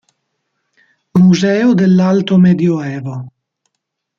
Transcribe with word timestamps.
Museo 1.13 1.75
dell'Alto 1.75 2.39
Medioevo 2.39 3.15